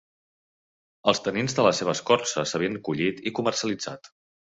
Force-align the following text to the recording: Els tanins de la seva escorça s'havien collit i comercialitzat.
Els 1.13 1.21
tanins 1.27 1.55
de 1.61 1.67
la 1.69 1.75
seva 1.81 1.95
escorça 1.99 2.49
s'havien 2.55 2.83
collit 2.91 3.25
i 3.33 3.39
comercialitzat. 3.43 4.15